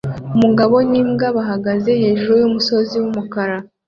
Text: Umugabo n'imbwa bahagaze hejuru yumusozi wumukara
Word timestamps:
Umugabo 0.35 0.75
n'imbwa 0.89 1.27
bahagaze 1.37 1.91
hejuru 2.01 2.33
yumusozi 2.41 2.93
wumukara 3.01 3.57